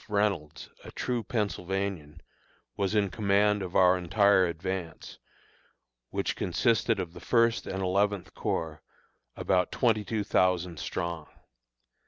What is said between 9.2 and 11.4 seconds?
about twenty two thousand strong.